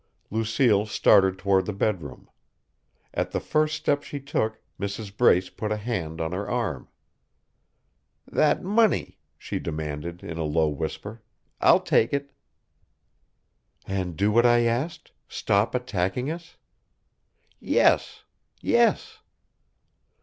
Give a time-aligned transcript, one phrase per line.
[0.31, 2.27] Lucille started toward the bedroom.
[3.13, 5.15] At the first step she took, Mrs.
[5.15, 6.87] Brace put a hand on her arm.
[8.25, 11.21] "That money!" she demanded, in a low whisper.
[11.59, 12.31] "I'll take it."
[13.85, 16.57] "And do what I asked stop attacking us?"
[17.59, 18.23] "Yes.
[18.59, 19.19] Yes!"